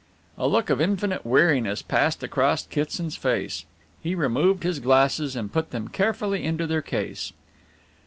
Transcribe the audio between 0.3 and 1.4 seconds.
A look of infinite